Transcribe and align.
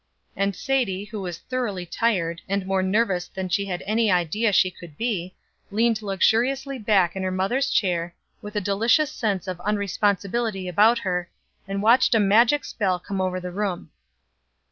And 0.35 0.55
Sadie, 0.55 1.03
who 1.03 1.21
was 1.21 1.37
thoroughly 1.37 1.85
tired, 1.85 2.41
and 2.49 2.65
more 2.65 2.81
nervous 2.81 3.27
than 3.27 3.49
she 3.49 3.65
had 3.67 3.83
any 3.85 4.09
idea 4.09 4.51
she 4.51 4.71
could 4.71 4.97
be, 4.97 5.35
leaned 5.69 6.01
luxuriously 6.01 6.79
back 6.79 7.15
in 7.15 7.21
her 7.21 7.29
mother's 7.29 7.69
chair, 7.69 8.15
with 8.41 8.55
a 8.55 8.61
delicious 8.61 9.11
sense 9.11 9.47
of 9.47 9.61
unresponsibility 9.61 10.67
about 10.67 10.97
her, 10.97 11.29
and 11.67 11.83
watched 11.83 12.15
a 12.15 12.19
magic 12.19 12.65
spell 12.65 12.97
come 12.97 13.21
over 13.21 13.39
the 13.39 13.51
room. 13.51 13.91